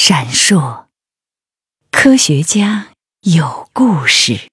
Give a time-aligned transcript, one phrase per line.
[0.00, 0.84] 闪烁，
[1.90, 2.86] 科学家
[3.22, 4.48] 有故事。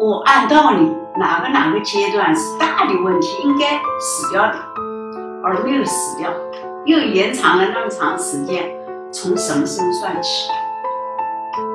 [0.00, 0.84] 我按道理，
[1.16, 4.58] 哪个哪个阶段是大的问题，应该死掉的，
[5.44, 6.34] 而没有死掉，
[6.84, 8.75] 又延长了那么长时间。
[9.18, 10.28] 从什么时候算起？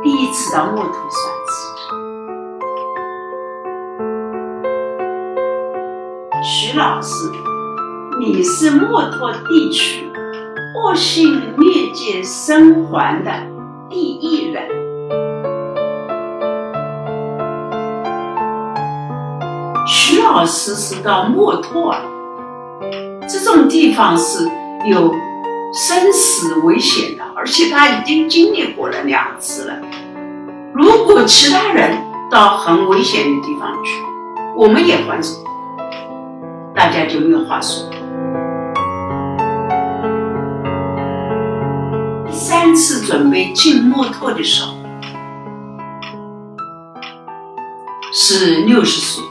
[0.04, 1.52] 第一次到墨脱算起。
[6.44, 7.32] 徐老师，
[8.20, 10.08] 你是墨脱地区
[10.76, 13.32] 恶性疟疾生还的
[13.90, 14.70] 第一人。
[19.88, 21.96] 徐老师是到墨脱，
[23.28, 24.48] 这种地方是
[24.86, 25.12] 有
[25.74, 29.76] 生死危险的，而且他已经经历过了两次了。
[30.76, 31.98] 如果其他人
[32.30, 34.00] 到很危险的地方去，
[34.56, 35.44] 我们也还手，
[36.76, 37.90] 大家就没有话说。
[42.28, 44.76] 第三次准备进墨脱的时候，
[48.14, 49.24] 是六十岁。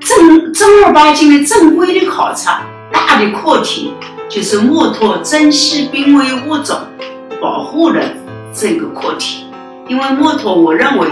[0.00, 2.60] 正正儿八经的正规的考察，
[2.92, 3.94] 大的课题
[4.30, 6.78] 就是墨脱珍稀濒危物种
[7.42, 8.00] 保护的
[8.54, 9.44] 这个课题。
[9.88, 11.08] 因为墨脱，我认为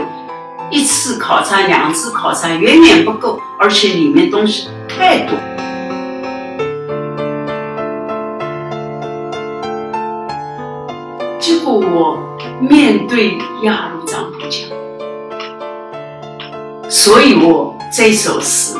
[0.71, 5.37] 一次考察、两次考察远远不够，而且里面东西太多。
[11.41, 12.19] 结果我
[12.61, 14.71] 面对亚鲁藏布江，
[16.89, 18.79] 所以我这首诗。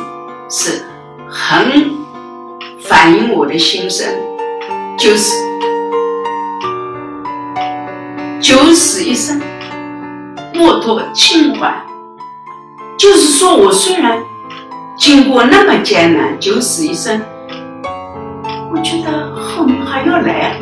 [0.51, 0.83] 是
[1.29, 1.91] 很
[2.79, 4.07] 反映我的心声，
[4.99, 5.33] 就是
[8.41, 9.41] 九死一生，
[10.53, 11.73] 莫托清欢。
[12.97, 14.21] 就是说我虽然
[14.97, 17.21] 经过那么艰难，九死一生，
[18.69, 20.59] 我觉得后面还要来，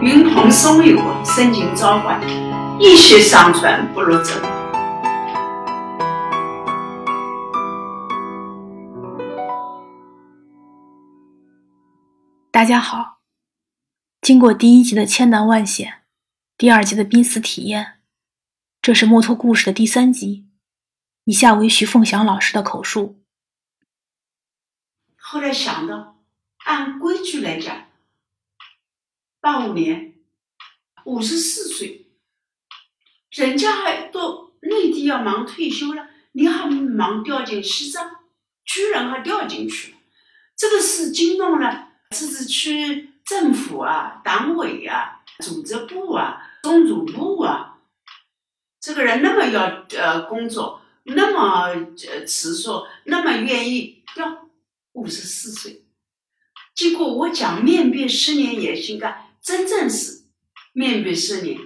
[0.00, 2.20] 云同松有深情召唤，
[2.80, 4.32] 一息尚存不如走。
[12.50, 13.17] 大家好，
[14.20, 16.02] 经过第一集的千难万险，
[16.56, 18.00] 第二集的濒死体验，
[18.82, 20.46] 这是墨脱故事的第三集。
[21.24, 23.22] 以下为徐凤祥老师的口述。
[25.16, 26.22] 后来想到，
[26.64, 27.88] 按规矩来讲，
[29.40, 30.14] 八五年
[31.04, 32.10] 五十四岁，
[33.30, 38.10] 人家还都内地要忙退休了，你还忙调进西藏，
[38.64, 39.98] 居然还调进去了，
[40.56, 41.86] 这个是惊动了。
[42.10, 47.78] 自治区政府啊、党委啊、组织部啊、中组部啊，
[48.80, 54.48] 这个人那么要呃工作，那么呃持说，那么愿意要
[54.92, 55.84] 五十四岁，
[56.74, 60.24] 结果我讲面壁十年也心甘，真正是
[60.72, 61.60] 面壁十年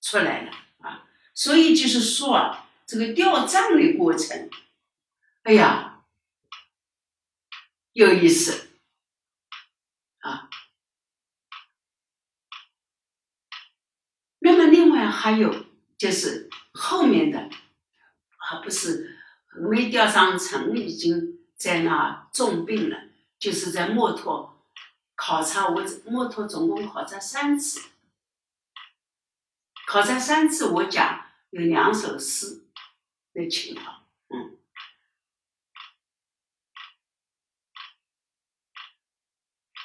[0.00, 1.06] 出来了啊！
[1.34, 4.48] 所以就是说啊，这个吊账的过程，
[5.42, 6.06] 哎呀，
[7.92, 8.70] 有意思。
[10.24, 10.48] 啊，
[14.44, 15.64] 那么另外还有
[15.96, 17.48] 就是后面的，
[18.36, 19.18] 还不是
[19.54, 24.62] 没吊上城，已经在那重病了，就是在墨脱
[25.14, 27.80] 考察，我墨脱总共考察三次，
[29.86, 32.66] 考察三次，我讲有两首诗
[33.32, 34.04] 的情况。
[34.28, 34.58] 嗯，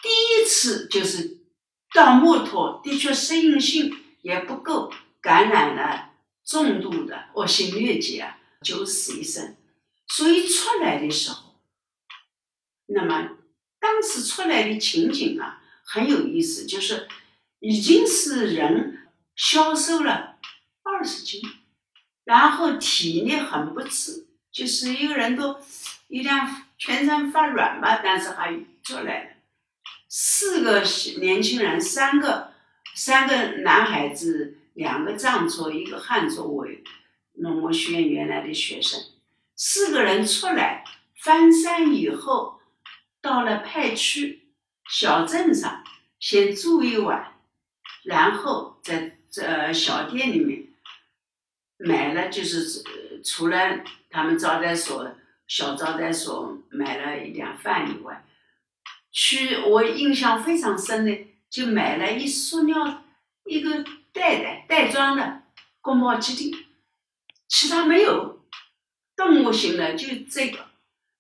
[0.01, 1.45] 第一次就是
[1.93, 4.91] 到墨脱，的确适应性也不够，
[5.21, 6.11] 感染了
[6.45, 9.55] 重度的恶性疟疾啊，九死一生。
[10.07, 11.55] 所以出来的时候，
[12.87, 13.37] 那么
[13.79, 17.07] 当时出来的情景啊，很有意思，就是
[17.59, 20.37] 已经是人消瘦了
[20.83, 21.41] 二十斤，
[22.23, 25.59] 然后体力很不支，就是一个人都
[26.07, 26.35] 有点
[26.77, 28.51] 全身发软吧，但是还
[28.83, 29.29] 出来了。
[30.07, 30.83] 四个
[31.19, 32.48] 年轻人，三个
[32.99, 36.67] 三个男孩子，两个藏族，一个汉族，我
[37.35, 38.99] 农牧学院原来的学生。
[39.55, 40.83] 四个人出来
[41.15, 42.59] 翻山以后，
[43.21, 44.49] 到了派区
[44.89, 45.81] 小镇上，
[46.19, 47.37] 先住一晚，
[48.03, 50.67] 然后在这小店里面
[51.77, 52.83] 买了，就是
[53.23, 53.79] 除了
[54.09, 55.09] 他们招待所
[55.47, 58.25] 小招待所买了一点饭以外。
[59.09, 61.17] 去，我印象非常深的，
[61.49, 63.03] 就买了一塑料
[63.45, 65.43] 一个袋袋袋装的
[65.81, 66.65] 宫保鸡丁，
[67.47, 68.45] 其他没有，
[69.15, 70.67] 动物性的就这个，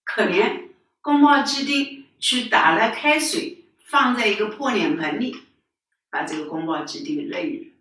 [0.03, 0.69] 可怜
[1.01, 5.43] 宫保鸡丁去打了开水，放在一个破脸盆里，
[6.09, 7.71] 把这个宫保鸡丁扔了，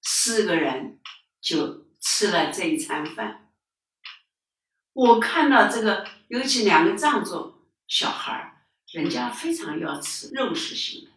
[0.00, 1.00] 四个人
[1.40, 3.50] 就吃了这一餐饭。
[4.92, 8.61] 我看到这个，尤其两个藏族小孩儿，
[8.92, 11.10] 人家非常要吃肉食性的，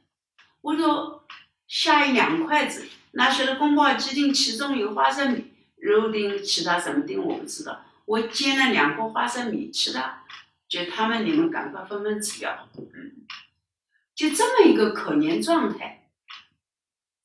[0.62, 1.24] 我就
[1.68, 7.86] 下一两筷子，那些的宫保鸡丁其中有花生米、肉丁，其他什么丁我不知道。
[8.06, 10.24] 我煎了两个花生米，其他
[10.68, 12.70] 就他们你们赶快纷纷吃掉。
[12.78, 13.26] 嗯，
[14.14, 16.10] 就这么一个可怜状态，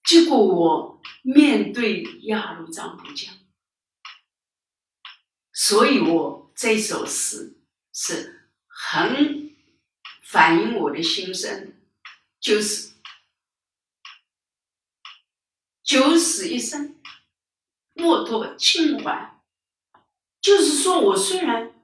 [0.03, 3.35] 结果我面对鸭绿藏布江。
[5.53, 7.59] 所以我这首诗
[7.93, 9.50] 是很
[10.31, 11.75] 反映我的心声，
[12.39, 12.93] 就是
[15.83, 16.95] 九死一生，
[17.95, 19.41] 莫脱清还。
[20.41, 21.75] 就是说我虽然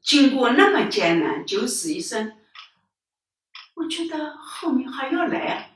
[0.00, 2.38] 经过那么艰难，九死一生，
[3.74, 5.70] 我觉得后面还要来啊，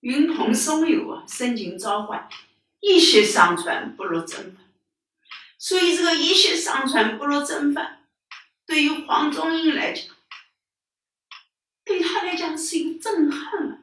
[0.00, 2.30] 云鹏松友啊，深情召唤，
[2.80, 4.64] 一息尚存，不如真返。
[5.58, 8.06] 所以这个一息尚存不如真返，
[8.64, 10.16] 对于黄宗英来讲，
[12.28, 13.82] 来讲是一个震撼！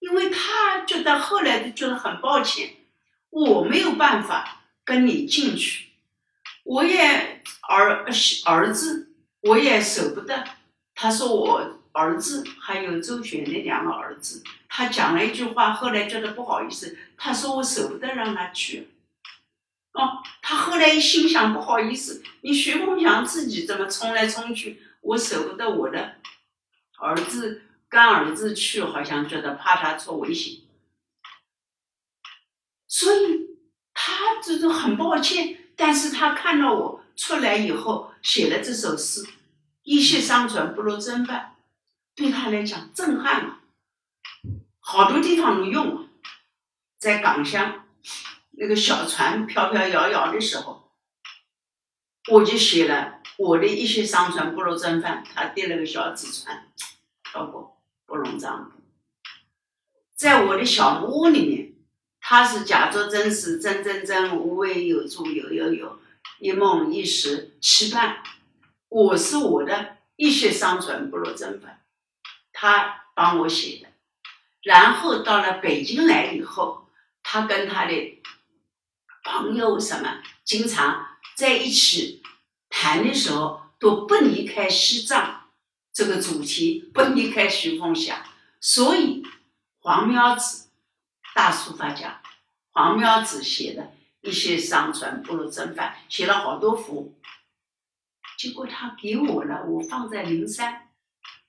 [0.00, 2.74] 因为他觉得后来就觉得很抱歉，
[3.30, 5.90] 我没有办法跟你进去，
[6.64, 8.04] 我也儿
[8.44, 10.44] 儿子我也舍不得。
[10.96, 18.88] 他说我儿子还有周旋那两个儿子，他讲了一句话，后来觉得不好意思，他说我舍不得让他去。
[19.92, 26.16] 哦，他后来一心想，不好意思，你徐凤祥自己这么冲来冲去，我舍不得我的
[27.02, 30.60] 儿子干儿子去，好像觉得怕他出危险，
[32.86, 33.56] 所以
[33.92, 35.58] 他这种很抱歉。
[35.74, 39.26] 但是他看到我出来以后写了这首诗，
[39.82, 41.56] 一息尚存不如真返，
[42.14, 43.60] 对他来讲震撼啊，
[44.78, 46.04] 好多地方都用啊，
[46.98, 47.84] 在港乡。
[48.52, 50.92] 那个小船飘飘摇摇的时候，
[52.30, 56.70] 我就写了我的一些商船不如真帆，他订了个小纸船，
[57.32, 58.72] 飘过不容丈夫。
[60.14, 61.72] 在我的小木屋里面，
[62.20, 65.98] 他是假作真实，真真真，无为有住，有有有，
[66.40, 68.22] 一梦一时期盼。
[68.90, 71.78] 我是我的一些商船不如真本，
[72.52, 73.88] 他帮我写的。
[74.62, 76.86] 然后到了北京来以后，
[77.22, 78.18] 他跟他的。
[79.24, 81.06] 朋友什么经常
[81.36, 82.24] 在一起
[82.68, 85.41] 谈的时候，都不离开西藏
[85.92, 88.24] 这个主题，不离开徐凤霞。
[88.60, 89.22] 所以
[89.80, 90.68] 黄苗子
[91.34, 92.22] 大书法家
[92.70, 97.14] 黄苗子写的一些上传不如真返，写了好多幅。
[98.38, 100.88] 结果他给我了，我放在灵山，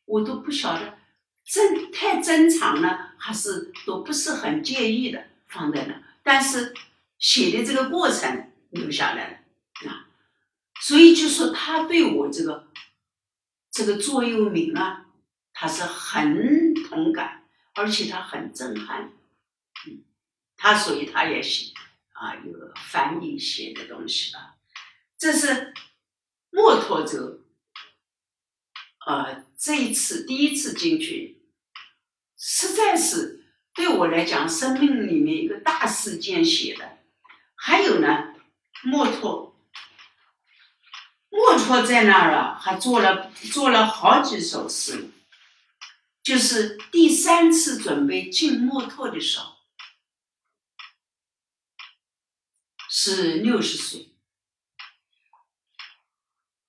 [0.05, 0.97] 我都不晓得
[1.45, 6.73] 珍太珍藏了，还是都不是很介意的放在那，但是。
[7.19, 10.07] 写的这个过程留下来了啊，
[10.81, 12.67] 所以就说他对我这个
[13.73, 15.07] 这个座右铭啊，
[15.51, 19.11] 他是很同感，而且他很震撼。
[20.55, 21.73] 他所以他也写
[22.11, 24.55] 啊，有翻译写的东西啊，
[25.17, 25.73] 这是
[26.51, 27.41] 墨脱者，
[29.07, 31.41] 呃，这一次第一次进去，
[32.37, 36.99] 实在是对我来讲，生命里面一个大事件写的。
[37.55, 38.35] 还有呢，
[38.83, 39.52] 墨脱，
[41.63, 45.09] 墨脱在那儿了，还做了做了好几首诗。
[46.21, 49.55] 就是第三次准备进墨脱的时候，
[52.89, 54.09] 是六十岁，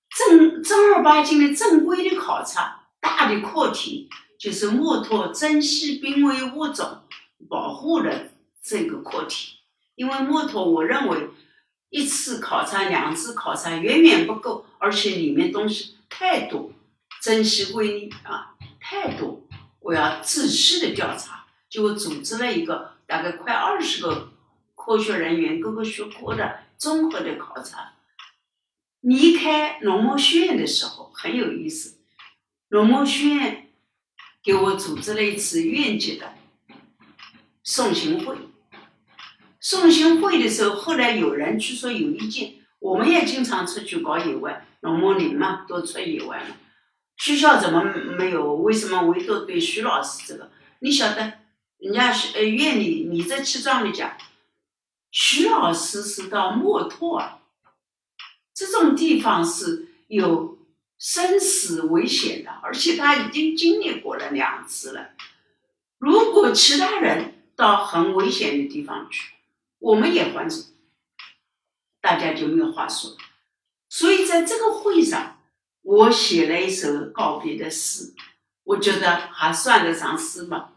[0.09, 4.09] 正正儿八经的正规的考察，大的课题
[4.39, 7.03] 就是墨脱珍稀濒危物种
[7.49, 9.59] 保护的这个课题。
[9.95, 11.29] 因为墨脱，我认为
[11.95, 16.73] 一次考察、两次考察远远不够，而且里面东西太多，
[17.21, 19.41] 珍稀归例啊太多，
[19.79, 24.33] 我要仔细的调查，就组织了一个大概快二十个
[24.75, 27.93] 科学人员各个学科的综合的考察。
[28.99, 31.99] 离开农牧学院的时候很有意思，
[32.67, 33.69] 农牧学院
[34.43, 36.33] 给我组织了一次院级的
[37.63, 38.35] 送行会。
[39.65, 46.55] 送行会的时候，后来有人据说有意见，我们也经常出去搞野外，农牧林嘛，都出野外了。
[47.17, 47.83] 学校怎么
[48.15, 48.53] 没有？
[48.57, 50.51] 为什么唯独对徐老师这个？
[50.81, 51.33] 你晓得，
[51.79, 54.15] 人家呃院里理直气壮的讲，
[55.09, 57.39] 徐老师是到墨脱啊，
[58.53, 60.59] 这种地方是有
[60.99, 65.09] 生死危险的，而且他已经经历过了两次了。
[65.97, 69.31] 如果其他人到很危险的地方去，
[69.79, 70.63] 我们也还手，
[72.01, 73.15] 大家就没有话说。
[73.89, 75.41] 所以在这个会上，
[75.81, 78.13] 我写了一首告别的诗，
[78.63, 80.73] 我觉得还算得上诗吧。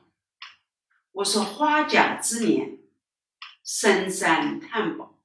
[1.13, 2.79] 我说：“花甲之年，
[3.65, 5.19] 深山探宝，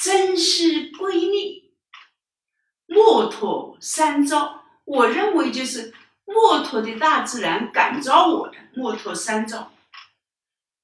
[0.00, 1.74] 珍惜瑰丽，
[2.86, 9.72] 墨脱三招。”我认为就是墨脱的大自然感召我的墨脱三招。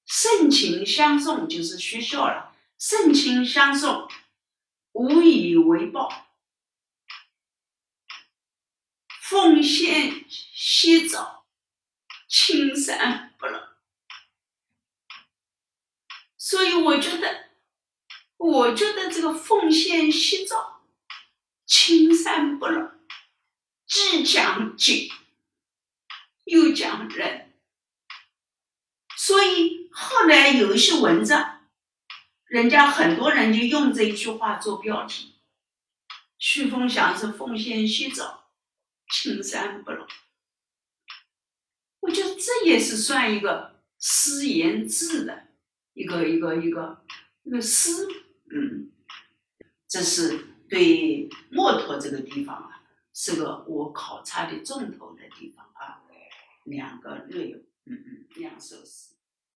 [0.06, 4.08] 盛情相送就是学校了，盛情相送。
[4.92, 6.28] 无以为报，
[9.20, 11.44] 奉献洗澡，
[12.26, 13.75] 青山不老。
[16.38, 17.50] 所以我觉得，
[18.38, 20.86] 我觉得这个奉献洗澡，
[21.66, 22.92] 青山不老，
[23.86, 25.12] 既讲景，
[26.44, 27.45] 又讲人。
[29.26, 31.54] 所以后来有一些文章。
[32.45, 35.35] 人家很多人就用这一句话做标题，
[36.38, 38.52] 徐凤祥是奉献洗澡，
[39.11, 40.06] 青山不老。
[41.99, 45.49] 我觉得这也是算一个诗言志的
[45.95, 47.04] 一个一个一个
[47.42, 48.06] 一个诗，
[48.52, 48.92] 嗯，
[49.88, 52.80] 这是对墨脱这个地方啊，
[53.12, 56.04] 是个我考察的重头的地方啊，
[56.62, 59.15] 两个略有，嗯嗯，两首诗。